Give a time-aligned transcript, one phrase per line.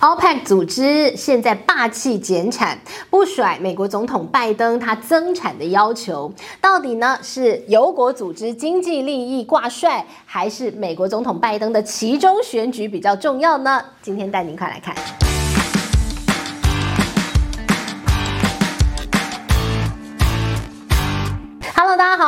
[0.00, 2.78] OPEC 组织现在霸气减产，
[3.10, 13.82] 不甩美国总统拜登他增产的要求，到底呢是油国组织经济利益挂帅，还是美国总统拜登的其中选举比较重要呢？
[14.00, 14.94] 今天带您快来看。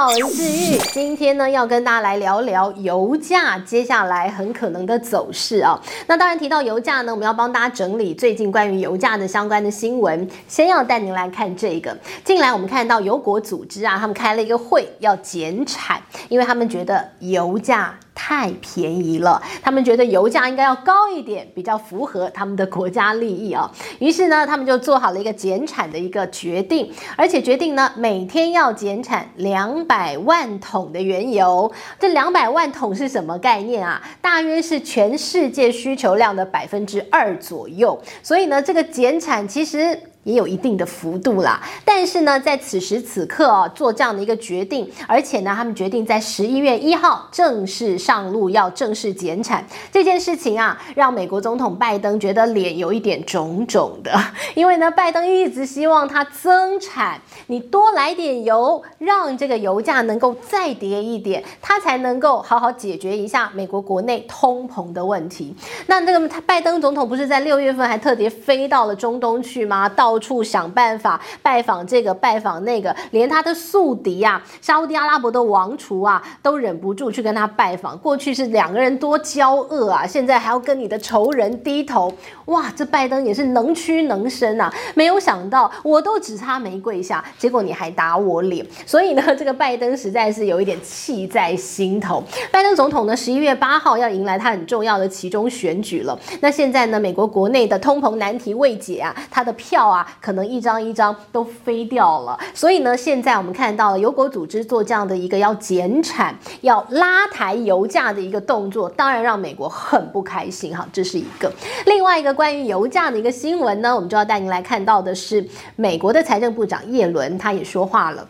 [0.01, 5.79] 好，我是志玉，今天呢要跟大家来聊聊油价接下来很可能的走势啊。
[6.07, 10.27] 那当然提到油价呢，我们要帮大家整理最近关于油价的相关的新闻。
[10.49, 11.95] 先要带您来看这个，
[12.25, 17.95] 近来我们看到油国组织啊，他们开了一个会要减产，因为他们觉得油价。
[18.15, 23.71] 太便宜了，他们觉得油价应该要高一点，比较符合他们的国家利益啊。
[23.99, 31.71] 于是呢，他们就做好了一个减产的一个决定，而且决定呢，每天要减产两百万桶的原油。
[31.99, 34.03] 这两百万桶是什么概念啊？
[34.21, 38.01] 大约是全世界需求量的百分之二左右。
[38.23, 39.99] 所以呢，这个减产其实。
[40.25, 54.13] 也有一定的幅度啦，但是呢，在此时此刻哦，做这样的一个决定，而且呢，他们决定在十一月一号正式上路，要正式减产这件事情啊，让美国总统拜登觉得脸有一点肿肿的，
[54.55, 65.57] 因为呢，拜登一直希望他增产，你多来点油，让这个油价能够再跌一点，他才能够好好解决一下美国国内通膨的问题。
[65.87, 69.89] 那这个拜登总统不是在六月份还特别飞到了中东去吗？
[69.89, 77.97] 到到处想办法拜访这个拜访那个，连他的宿敌啊，沙乌地阿拉伯的王储啊，都忍不住去跟他拜访。
[77.99, 82.13] 过去是两个人多交恶啊，现在还要跟你的仇人低头。
[82.47, 84.73] 哇，这拜登也是能屈能伸啊！
[84.97, 88.67] 没有想到，我都只差没跪下，结果你还打我脸。
[88.85, 92.21] 所以呢，这个拜登实在是有一点气在心头。
[92.51, 96.19] 拜登总统呢，十一月八号要迎来他很重要的其中选举了。
[96.41, 100.00] 那现在呢，美国国内的通膨难题未解啊，他的票啊。
[100.21, 110.87] 可能一张一张都飞掉了，所以呢，现在我们看到了油国组织做这样的一个要减产、要拉抬油价的一个动作，当然让美国很不开心哈。
[110.93, 111.53] 这是一个。
[111.87, 115.47] 另外一个关于油价的一个新闻呢，我们就要带您来看到的是
[115.77, 118.27] 美国的财政部长耶伦，他也说话了。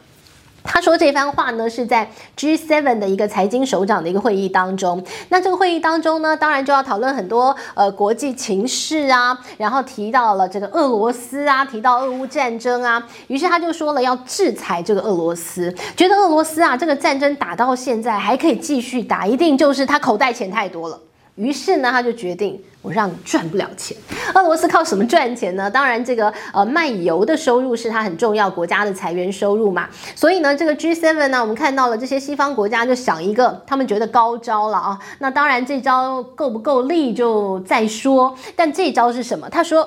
[0.63, 5.03] 他说这番话呢，是在 G7 的一个财经首长的一个会议当中。
[5.29, 13.07] 那这个会议当中呢，当然就要讨论很多呃国际情势啊，然后提到了这个俄罗斯啊，提到俄乌战争啊。
[13.27, 21.01] 于是他就说了要制裁这个俄罗斯，觉得俄罗斯啊这个战争打到现在还可以继续打，一定就是他口袋钱太多了。
[21.41, 22.63] 于是呢，他就决定。
[22.83, 23.95] 我让你赚不了钱。
[24.35, 25.71] 俄罗斯靠什么赚钱呢？
[25.71, 29.87] 当然，这个呃卖油的收入是它很重要国家的财源收入嘛。
[30.17, 34.99] 所以呢，这个 G7 呢，我们看到了这些西方国家就想一个他们觉得高招了啊。
[35.19, 38.35] 那当然，这招够不够力就再说。
[38.57, 39.47] 但这招是什么？
[39.51, 39.87] 他说，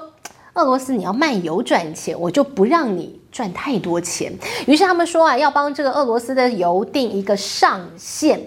[0.54, 4.32] 俄罗斯你要卖油赚钱，我就不让你赚太多钱。
[4.68, 8.40] 于是他们说啊，要帮这个俄罗斯的油定一个上限，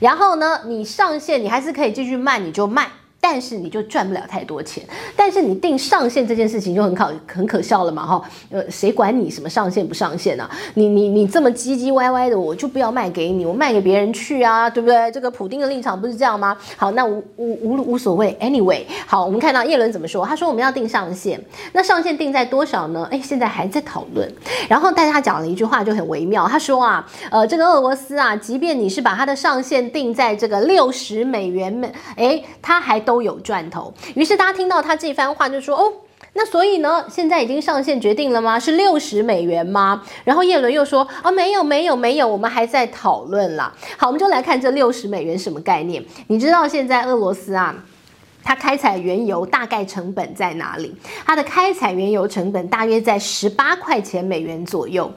[0.00, 2.90] 然后呢，你上线你还是可以继续卖，你就卖。
[3.20, 4.82] 但是你就赚不了太多钱，
[5.16, 10.48] 但是你定上限这件事情就很可很可笑了嘛哈，呃，谁管你什么上限不上限啊？
[10.74, 15.10] 你你你这么唧唧歪歪的，我就不要卖给你，我卖给别人去啊，对不对？
[15.10, 16.56] 这个普丁的立场不是这样吗？
[16.76, 20.24] 好，那无无无无所谓，anyway，好，我们看到叶伦怎么说？
[20.24, 21.40] 他说我们要定上限，
[21.72, 23.06] 那上限定在多少呢？
[23.10, 24.32] 诶，现在还在讨论。
[24.68, 33.02] 然后，但是他讲了一句话就很微妙，他说啊，呃，这个俄罗斯啊，即便你是把它的上限定在这个六十美元每，诶，他还。
[33.08, 35.90] 都有赚头，于是大家听到他这番话就说：“哦，
[36.34, 38.60] 那所以呢，现在已经上线决定了吗？
[38.60, 46.04] 是六十美元吗？”然后叶伦又说：“啊，没有，没有，没有，我们还在讨论啦。”好，我们就来看这六十美元什么概念？
[46.26, 47.74] 你知道现在俄罗斯啊，
[48.44, 50.94] 它开采原油大概成本在哪里？
[51.24, 55.10] 它的开采原油成本大约在十八块钱美元左右。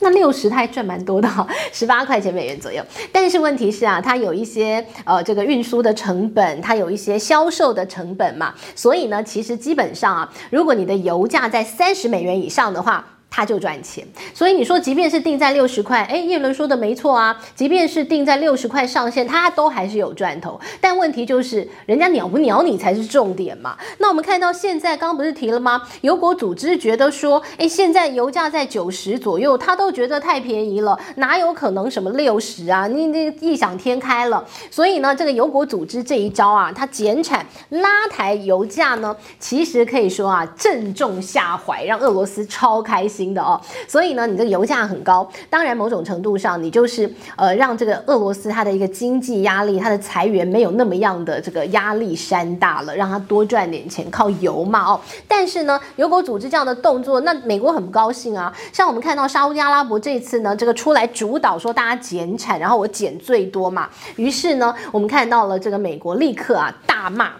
[0.00, 2.82] 那六十它还赚蛮多的哈，十八块钱美元左右。
[3.10, 13.04] 但是问题是啊，它有一些呃这个运输的成本，它有一些销售的成本嘛，所以呢，其实基本上啊，如果你的油价在三十美元以上的话。
[13.36, 14.02] 他就赚钱，
[14.32, 20.58] 所以你说，即便是定在六十块，诶，叶伦说的没错啊，即便是定在六十块上限，他都还是有赚头。
[20.80, 23.76] 但问题就是，人家鸟不鸟你才是重点嘛。
[23.98, 25.82] 那我们看到现在，刚刚不是提了吗？
[26.00, 32.86] 油国组织觉得说，诶，现在油价在九十左右，他都觉得太便宜了，哪有可能什么六十啊？
[32.86, 34.42] 你你异想天开了。
[34.70, 43.25] 所以呢，这个油国组织这一招啊，它减产拉抬油价呢，其实可以说啊，正中下怀，让俄罗斯超开心。
[43.34, 43.60] 的哦。
[43.86, 55.00] 所以呢，你这个油价很高，当然某种程度上你就是呃让这个俄罗斯它的一个经济压力、它的裁员没有那么样的这个压力山大了，让它多赚点钱，靠油嘛哦。
[55.28, 58.52] 但是呢，油国组织这样的动作，那美国很不高兴啊。
[58.72, 67.32] 像我们看到沙乌地阿拉伯这次呢，这个出来主导说大家减产，然后我减最多嘛，于是呢，我们看到了这个美国立刻啊大骂。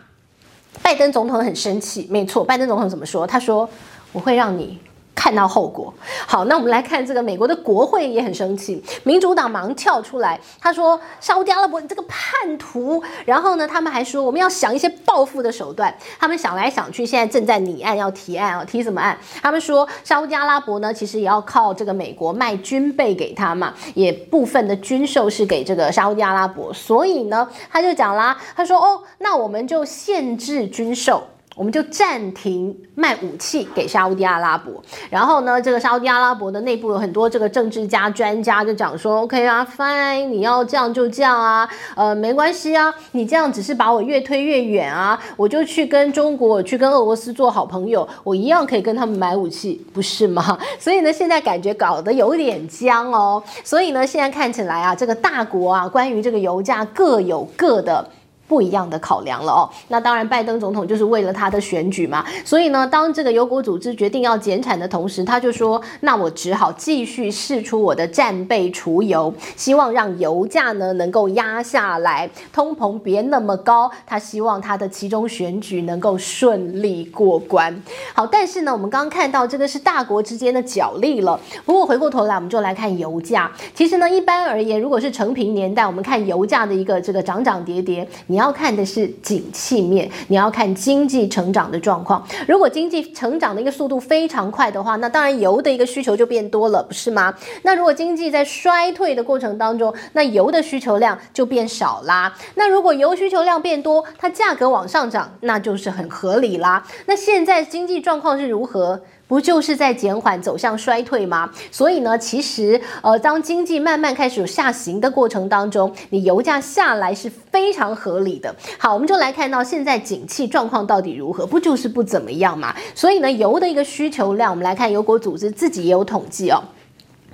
[0.82, 3.26] 拜登总统很生气，没错，拜登总统怎么说？
[3.26, 3.68] 他说
[4.12, 4.78] ：“我会让你。”
[5.16, 5.92] 看到后果。
[6.26, 13.02] 好，那我们来看这个美国的国会也很生气，民主党忙跳出来，他说沙乌地阿拉伯你这个叛徒。
[13.24, 15.92] 然后呢，他们还说我们要想一些报复的手段。
[16.20, 19.18] 他们想来想去，现在正在拟案要提案啊，提什么案？
[19.42, 31.22] 他们说沙乌地阿拉伯呢，其实也要靠这个美国卖军备给他嘛，也部分的军售是给这个沙乌地阿拉伯，所以呢，他就讲啦，他说哦，那我们就限制军售。
[31.56, 34.74] 我们就暂停卖武器给沙乌地阿拉伯，
[35.08, 50.58] 然后呢，这个沙乌地阿拉伯的内部有很多这个政治家、专家就讲说，OK 啊，Fine，你要这样就这样啊，呃，没关系啊，你这样只是把我越推越远啊，我就去跟中国、去跟俄罗斯做好朋友，我一样可以跟他们买武器，不是吗？
[50.78, 58.06] 所以呢，现在感觉搞得有点僵哦，所以呢，现在看起来啊，这个大国啊，关于这个油价各有各的。
[58.48, 77.82] 不一样的考量了哦，那当然，拜登总统就是为了他的选举嘛，所以呢，当这个油国组织决定要减产的同时，他就说，那我只好继续试出我的战备储油，希望让油价呢能够压下来，通膨别那么高，他希望他的其中选举能够顺利过关。
[78.14, 81.38] 好，但是呢，我们刚刚看到这个是大国之间的角力了。
[81.64, 83.50] 不过回过头来，我们就来看油价。
[83.74, 88.06] 其实呢，一般而言，如果是成平年代，我们看油价的一个这个涨涨跌跌。
[88.36, 92.22] 你要看的是景气面，你要看经济成长的状况。
[92.46, 97.34] 如果经济成长的一个速度非常快的话，那当然油的一个需求就变多了，不是吗？
[97.62, 102.36] 那如果经济在衰退的过程当中，那油的需求量就变少啦。
[102.56, 106.86] 那如果油需求量变多，它价格往上涨，那就是很合理啦。
[107.06, 109.00] 那现在经济状况是如何？
[109.28, 111.50] 不就是在减缓走向衰退吗？
[111.70, 118.54] 所以呢，其实呃，当经济慢慢开始有下行的过程当中，你油价下来是非常合理的。
[118.78, 121.46] 好，我们就来看到现在景气状况到底如何？
[121.46, 122.74] 不就是不怎么样嘛？
[122.94, 126.62] 所以呢，油的一个需求量，我们来看油国组织自己也有统计哦。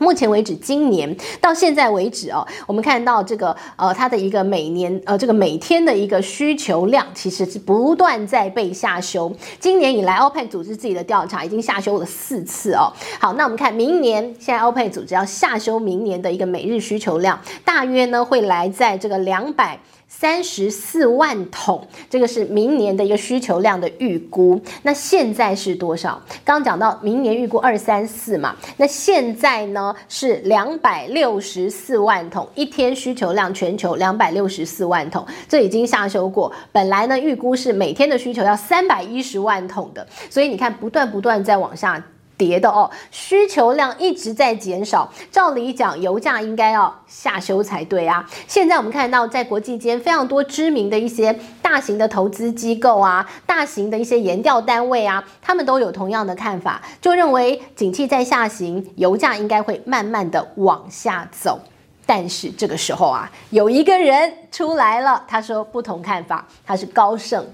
[0.03, 9.33] 目前为止，今年到现在为止哦，我们看到这个呃，它的一个每年呃，这个每天的一个需求量其实是不断在被下修。
[9.61, 12.93] 今年以来，OPEC 组织自己的调查已经下修了四次哦。
[13.21, 19.79] 好，那我们看明年，现在 OPEC 组织要下修明年的一个每日需求量，大约呢会来在这个两百。
[20.15, 24.61] 三十四万桶，这个是明年的一个需求量的预估。
[24.83, 26.23] 那现在是多少？
[26.45, 36.53] 刚讲到明年预估二三四嘛，那现在呢是两百六十四万桶，一天需求量全球两百六十四万桶，这已经下修过。
[36.71, 42.01] 本来呢预估是每天的需求要三百一十万桶的，所以你看不断不断在往下。
[42.47, 48.29] 跌的哦，需求量一直在减少，照理讲，油价应该要下修才对啊。
[48.49, 61.61] 现在我们看到，在国际间非常多知名的一些大型的投资机构啊，大型的一些研调单位啊，他们都有同样的看法，就认为景气在下行，油价应该会慢慢的往下走。
[62.05, 67.47] 但是这个时候啊，有一个人出来了，他说不同看法，他是高盛。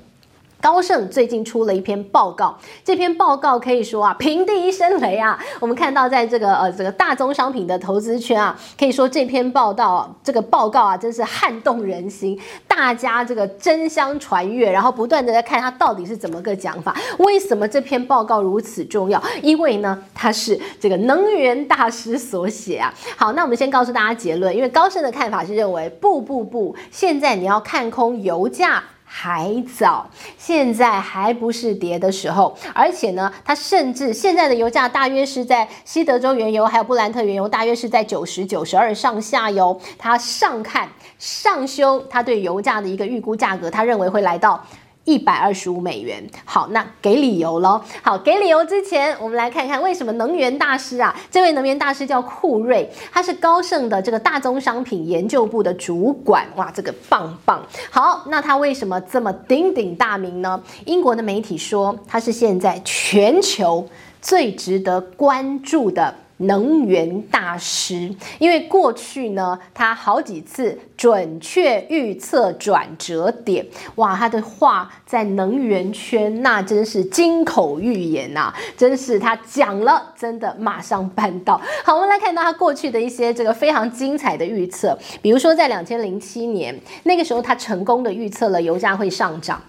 [0.61, 5.39] 高盛最近出了一篇报告，这篇报告可以说啊，平地一声雷啊。
[5.61, 16.97] 我们看到，在这个呃这个大宗商品的投资圈啊，可以说这篇报道这个报告啊，真是撼动人心，大家这个争相传阅，然后不断的在看它到底是怎么个讲法。
[17.19, 19.23] 为什么这篇报告如此重要？
[19.43, 22.93] 因为呢，它是这个能源大师所写啊。
[23.17, 28.83] 好，那我们先告诉大家结论，因为高盛的看法是认为，不不不，现在你要看空油价。
[29.11, 40.89] 还早，现在还不是跌的时候，而且呢，它甚至现在的油价大约是在西德州原油还有布兰特原油大约是在九十九十二上下游，它上看
[41.19, 44.63] 上修，它对油价的一个预估价格，它认为会来到。
[45.09, 46.23] 一百二十五美元。
[46.45, 47.81] 好，那给理由喽。
[48.03, 56.47] 好，给理由之前，我们来看看为什么能源大师啊，这位能源大师叫库瑞，他是高盛的这个大宗商品研究部的主管。
[56.57, 57.65] 哇，这个棒棒。
[57.91, 60.63] 好，那他为什么这么鼎鼎大名呢？
[60.85, 63.89] 英国的媒体说，他是现在全球
[64.21, 73.67] 最值得关注的能源大师，因为过去呢，他好几次准确预测转折点，
[73.97, 81.61] 哇，他的话在能源圈那真是金口玉言呐、啊，真是他讲了，真的马上办到。
[81.85, 89.61] 好，我们来看到他过去的一些这个非常精彩的预测，比如说在两千零七年那个时候，他成功的预测了油价会上涨。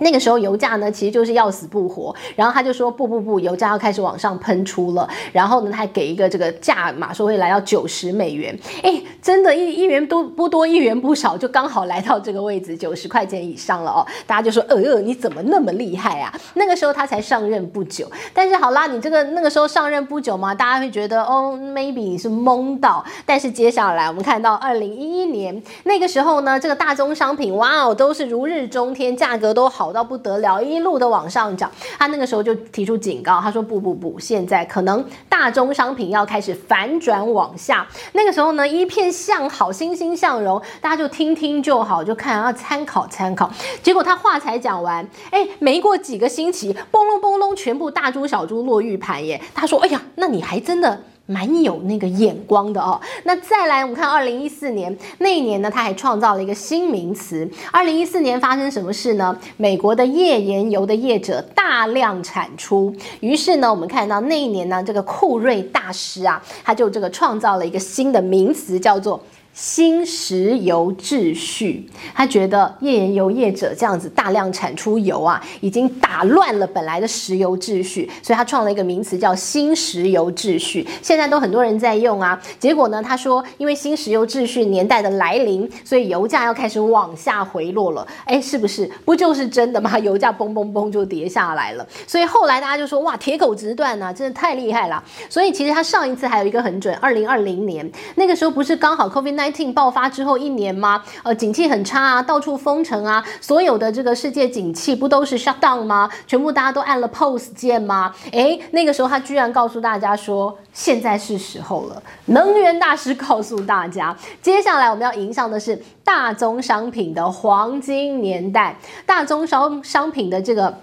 [0.00, 14.06] 那个时候油价呢，其实就是要死不活，然后他就说不不不，油价要开始往上喷出了，然后呢，他还给一个这个价码，说会来到九十美元，哎，真的，一一元多不多，一元不少，就刚好来到这个位置，九十块钱以上了哦。
[14.26, 16.32] 大家就说，呃，你怎么那么厉害啊？
[16.54, 29.87] 那个时候他才上任不久，但是好啦，你这个那个时候上任不久嘛，大家会觉得哦，maybe 你是懵到，但是接下来我们看到二零一一年那个时候呢，这个大宗商品哇哦，都是如日中天，价格都好。
[29.88, 31.70] 好到不得了，一路的往上涨。
[31.98, 43.50] 他那个时候就提出警告，他说：“不不不，现在可能大宗商品要开始反转往下。”那个时候呢，一片向好，欣欣向荣，大家就听听就好，就看要参考参考。
[43.82, 49.40] 结果他话才讲完，哎，没过几个星期，嘣隆嘣隆，全部大猪小猪落玉盘耶。
[49.54, 52.98] 他说：“哎呀，那你还真的。”蛮有那个眼光的哦。
[53.24, 57.46] 那再来，我们看二零一四年那一年呢，他还创造了一个新名词。
[57.70, 59.38] 二零一四年发生什么事呢？
[59.58, 69.22] 美国的页岩油的业者大量产出，于是呢，我们看到那一年呢，这个库瑞大师啊，他就这个创造了一个新的名词，叫做。
[69.52, 80.86] 新石油秩序，他觉得页岩油业者这样子大量产出油啊，已经打乱了本来的石油秩序，所以他创了一个名词叫新石油秩序。
[81.02, 82.40] 现在都很多人在用啊。
[82.60, 88.06] 结果呢，他说因为新石油秩序年代的来临，所以油价要开始往下回落了。
[88.26, 88.88] 哎，是不是？
[89.04, 89.98] 不就是真的吗？
[89.98, 91.84] 油价嘣嘣嘣就跌下来了。
[92.06, 95.02] 所以后来大家就说哇，铁口直断呐，真的太厉害了。
[95.28, 99.34] 所以其实他上一次还有一个很准，二零二零年那个时候不是刚好 COVID
[99.72, 101.02] 爆发之后一年吗？
[101.22, 106.08] 呃，景气很差啊，到处封城啊，所有的这个世界景气不都是 shut down 吗？
[106.26, 108.14] 全部大家都按了 pause 键吗？
[108.32, 112.02] 诶，那个时候他居然告诉大家说，现在是时候了。
[112.26, 120.78] 能源大师告诉大家，接下来我们要迎上的是大宗商品的黄金年代，大宗商商品的这个。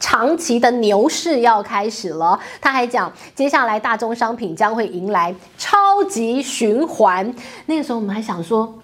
[0.00, 7.34] 长期的牛市要开始了，他还讲，接下来大宗商品将会迎来超级循环。
[7.66, 8.74] 那个时候我们还想说，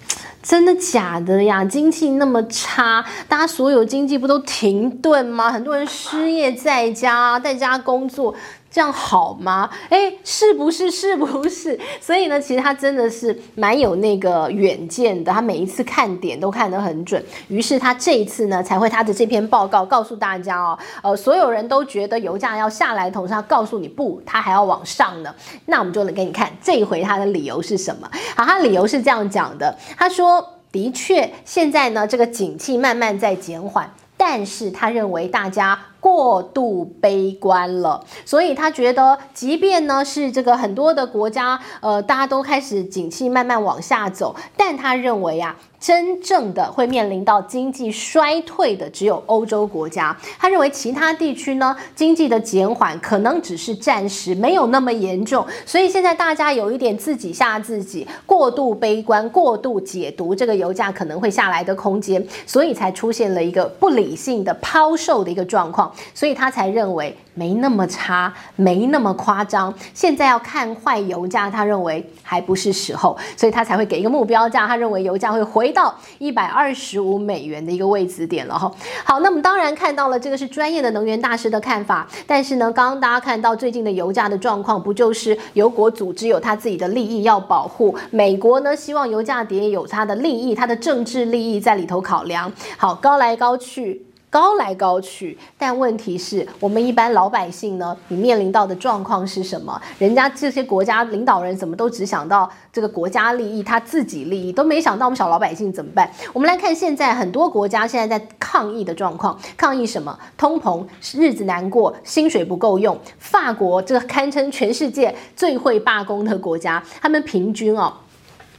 [0.43, 1.65] 真的假的呀？
[1.65, 5.51] 经济那么差，大家所有经济不都停顿吗？
[5.51, 8.35] 很多人失业在家，在家工作。
[8.71, 9.69] 这样好吗？
[9.89, 10.89] 诶，是不是？
[10.91, 11.79] 是不是？
[12.01, 15.33] 所以呢，其实他真的是蛮有那个远见的。
[15.33, 25.35] 他每一次看点都看得很准，于是他这一次呢，才会他的这篇报告告诉大家哦，呃，所有人都觉得油价要下来，同时他告诉你不，他还要往上呢。
[25.67, 28.09] 那我们就来给你看这一回他的理由是什么。
[28.37, 35.77] 好，他理由是这样讲的，他说，的确，现在呢，这个景气慢慢在减缓，但是他认为大家。
[36.01, 50.15] 过度悲观了，所以他觉得，即便呢是这个很多的国家，呃，大家都开始景气慢慢往下走，但他认为呀，真正的会面临到经济衰退的只有欧洲国家。
[50.39, 55.45] 他认为其他地区呢，经济的减缓可能只是暂时，没有那么严重。
[55.65, 65.91] 所以现在大家有一点自己吓自己，过度悲观，过度解读这个油价可能会下来的空间，所以才出现了一个不理性的抛售的一个状况。
[66.15, 69.73] 所以他才认为没那么差，没那么夸张。
[69.95, 74.67] 现在要看坏油价，他认为还不是时候，所以他才会给一个目标价。
[74.67, 78.71] 他认为油价会回到一百二十五美元的一个位置点了哈。
[79.05, 92.53] 好，那么当然看到了这个是专业的能源大师的看法，但是呢，刚刚大家看到最近的油价的状况，不就是油国组织有他自己的利益要保护，美国呢希望油价跌有它的利益，它的政治利益在里头考量。
[92.77, 94.03] 好，高来高去。
[94.31, 99.79] 高来高去，但问题是我们一般老百姓呢，你面临到的状况是什么？
[99.99, 106.09] 人家这些国家领导人怎么都只想到这个国家利益，他自己利益都没想到我们小老百姓怎么办？
[106.33, 110.17] 我们来看现在很多国家现在在抗议的状况，抗议什么？
[110.39, 112.97] 通膨，日子难过，薪水不够用。
[113.19, 117.93] 法国这个堪称全世界最会罢工的国家，他们平均哦。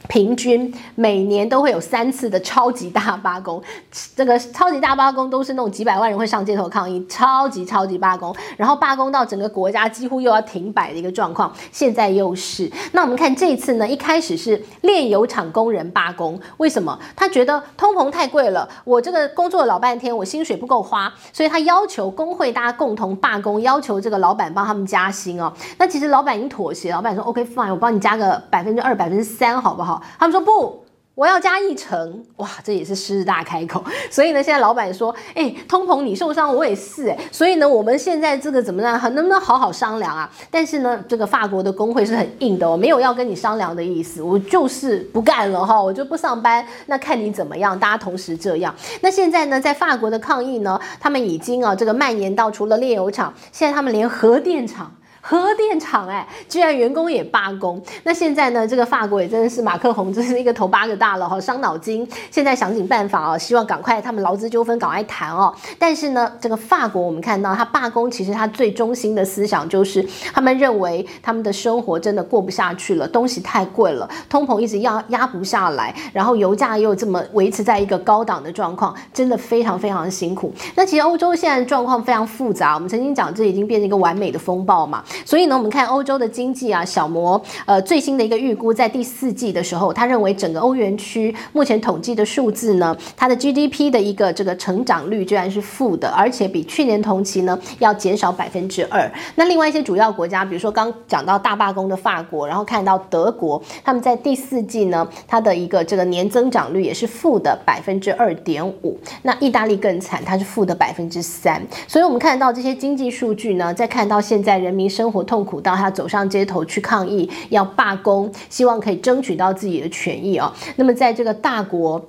[0.08, 3.62] 平均每年都会有三次的超级大罢工，
[4.14, 11.52] 这个超级大罢工都是那种几百万人会上街头抗议，超级超级罢工，然后罢工到整个国家几乎又要停摆的一个状况。
[11.70, 16.98] 现在又是，那我们看这一次呢，一开始是炼油厂工人罢工，为什么？
[17.16, 25.52] 他觉得通膨太贵了，我这个工作了老半天，我薪水不够花，所以他要求工会大家共同罢工，要求这个老板帮他们加薪哦。
[25.78, 29.91] 那其实老板已经妥协，老板说 OK fine，我帮你加个百分之二、百分之三，好不好？
[30.18, 30.84] 他们说不，
[31.14, 33.84] 我要加一成，哇，这也是狮子大开口。
[34.10, 40.30] 所以呢，现在老板说，哎、通膨你受伤，我也是，哎，所以呢，我们现在这个怎么样，能不能好好商量啊？
[40.50, 48.74] 但是呢，这个法国的工会是很硬的，我没有要跟你商量的意思，我就是不干了哈，我就不上班，那看你怎么样，大家同时这样。
[49.02, 54.90] 那现在呢，在法国的抗议呢，他们已经啊，这个蔓延到除了炼油厂，现在他们连核电厂。
[55.24, 57.80] 核电厂哎，居然员工也罢工。
[58.02, 62.06] 那现在呢，这个法国也真的是马克宏，真是一个头八个大了哈，伤脑筋。
[62.28, 65.54] 现在想尽办法啊，希望赶快他们劳资纠纷赶快谈哦。
[65.78, 80.52] 但是呢，这个法国我们看到他罢工，其实他最中心的思想就是，他们认为他们的生活真的过不下去了，东西太贵了，通膨一直压压不下来，然后油价又这么维持在一个高档的状况，真的非常非常辛苦。
[80.74, 85.04] 那其实欧洲现在状况非常复杂，我们曾经讲这已经变成一个完美的风暴嘛。
[85.24, 99.10] 所以呢，我们看欧洲的经济啊，小摩呃最新的一个预估，在第四季的时候，他认为整个欧元区目前统计的数字呢，它的 GDP 的一个这个成长率居然是负的，而且比去年同期呢要减少百分之二。
[99.34, 108.98] 那另外一些主要国家，比如说刚讲到大罢工的法国，然后看到德国，他们在第四季呢，它的一个这个年增长率也是负的百分之二点五。
[109.22, 111.60] 那意大利更惨，它是负的百分之三。
[111.86, 120.52] 所以我们看到这些经济数据呢，再看到现在人民生生活痛苦到他走上街头去抗议，要罢工，希望可以争取到自己的权益哦。
[120.76, 122.00] 那么在这个大国。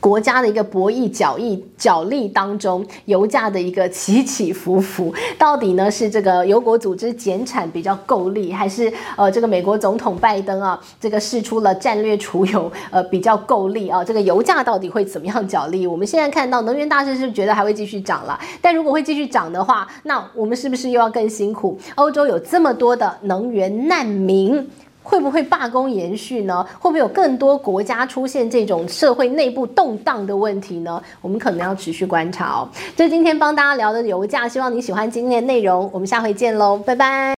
[0.00, 14.04] 国家的一个博弈角力角力当中，油价的一个起起伏伏，到底呢是这个油国组织减产比较够力，还是呃这个美国总统拜登啊这个试出了战略储油呃比较够力啊？
[14.04, 15.86] 这个油价到底会怎么样角力？
[15.86, 21.78] 我们现在看到能源大师是觉得还会继续涨了，但如果会继续涨的话，那我们是不是又要更辛苦？
[21.96, 24.68] 欧洲有这么多的能源难民。
[25.06, 26.66] 会不会罢工延续呢？
[26.80, 31.00] 会不会有更多国家出现这种社会内部动荡的问题呢？
[31.22, 32.68] 我们可能要持续观察哦。
[32.96, 35.88] 这是今天帮大家聊的油价，希望你喜欢今天的内容。
[35.92, 37.34] 我们下回见喽，拜拜。